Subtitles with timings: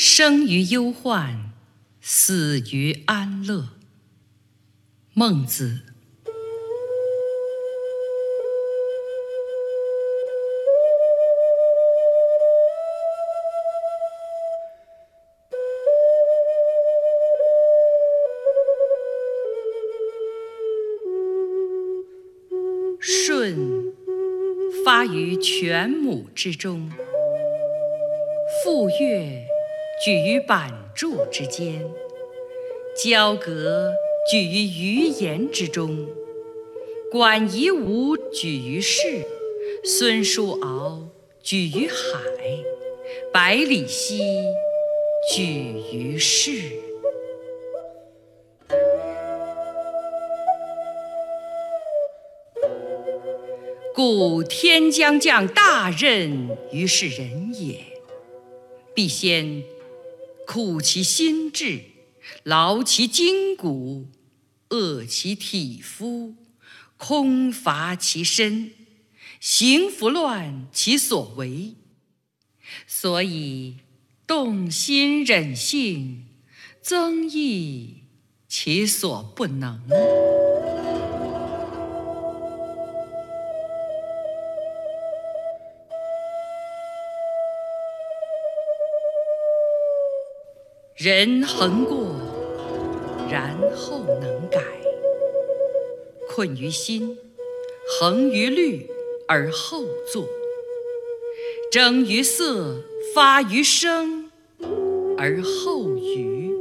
[0.00, 1.50] 生于忧患，
[2.00, 3.70] 死于安乐。
[5.12, 5.80] 孟子。
[23.00, 23.56] 舜
[24.84, 26.88] 发于犬母之中，
[28.62, 29.47] 傅说
[30.04, 31.84] 举于版筑之间，
[32.94, 33.92] 交革
[34.30, 36.06] 举于鱼盐之中，
[37.10, 39.26] 管夷吾举于市，
[39.84, 41.08] 孙叔敖
[41.42, 42.20] 举于海，
[43.32, 44.20] 百里奚
[45.34, 45.42] 举
[45.92, 46.52] 于市。
[53.96, 57.78] 故天将降大任于是人也，
[58.94, 59.64] 必先
[60.50, 61.82] 苦其心志，
[62.42, 64.08] 劳其筋骨，
[64.70, 66.36] 饿其体肤，
[66.96, 68.72] 空乏其身，
[69.38, 71.74] 行拂乱其所为。
[72.86, 73.76] 所以
[74.26, 76.24] 动心忍性，
[76.80, 78.04] 增益
[78.48, 79.82] 其所不能。
[91.00, 92.08] 人恒过，
[93.30, 94.60] 然后能改。
[96.28, 97.16] 困于心，
[98.00, 98.90] 恒于虑，
[99.28, 100.24] 而后作；
[101.70, 102.82] 征于色，
[103.14, 104.28] 发于声，
[105.16, 106.52] 而后语。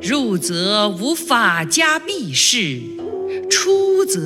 [0.00, 2.80] 入则无法家避世，
[3.50, 4.18] 出则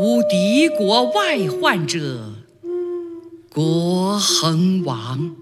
[0.00, 2.32] 无敌国外患者，
[3.54, 5.36] 国恒亡。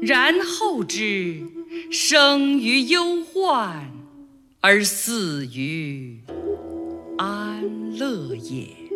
[0.00, 1.42] 然后知
[1.90, 3.92] 生于忧患，
[4.60, 6.20] 而死于
[7.18, 8.89] 安乐也。